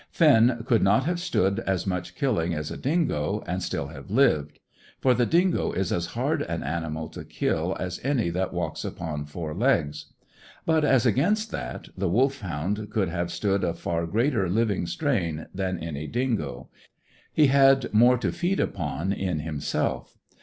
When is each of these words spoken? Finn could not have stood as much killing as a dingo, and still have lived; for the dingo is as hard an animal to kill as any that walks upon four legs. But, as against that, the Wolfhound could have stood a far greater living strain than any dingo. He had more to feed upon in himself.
Finn 0.09 0.63
could 0.65 0.81
not 0.81 1.03
have 1.03 1.19
stood 1.19 1.59
as 1.59 1.85
much 1.85 2.15
killing 2.15 2.55
as 2.55 2.71
a 2.71 2.75
dingo, 2.77 3.43
and 3.45 3.61
still 3.61 3.89
have 3.89 4.09
lived; 4.09 4.59
for 4.99 5.13
the 5.13 5.27
dingo 5.27 5.73
is 5.73 5.91
as 5.91 6.07
hard 6.17 6.41
an 6.41 6.63
animal 6.63 7.07
to 7.09 7.23
kill 7.23 7.77
as 7.79 7.99
any 8.03 8.31
that 8.31 8.51
walks 8.51 8.83
upon 8.83 9.25
four 9.27 9.53
legs. 9.53 10.07
But, 10.65 10.83
as 10.83 11.05
against 11.05 11.51
that, 11.51 11.89
the 11.95 12.09
Wolfhound 12.09 12.89
could 12.89 13.09
have 13.09 13.31
stood 13.31 13.63
a 13.63 13.75
far 13.75 14.07
greater 14.07 14.49
living 14.49 14.87
strain 14.87 15.45
than 15.53 15.77
any 15.77 16.07
dingo. 16.07 16.69
He 17.31 17.45
had 17.45 17.93
more 17.93 18.17
to 18.17 18.31
feed 18.31 18.59
upon 18.59 19.13
in 19.13 19.41
himself. 19.41 20.17